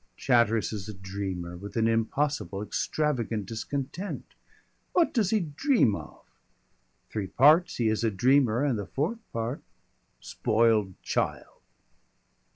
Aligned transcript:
"Chatteris 0.17 0.73
is 0.73 0.89
a 0.89 0.95
dreamer, 0.95 1.55
with 1.55 1.77
an 1.77 1.87
impossible, 1.87 2.63
extravagant 2.63 3.45
discontent. 3.45 4.33
What 4.93 5.13
does 5.13 5.29
he 5.29 5.39
dream 5.41 5.95
of?... 5.95 6.25
Three 7.11 7.27
parts 7.27 7.75
he 7.75 7.87
is 7.87 8.03
a 8.03 8.09
dreamer 8.09 8.65
and 8.65 8.79
the 8.79 8.87
fourth 8.87 9.19
part 9.31 9.61
spoiled 10.19 10.99
child." 11.03 11.61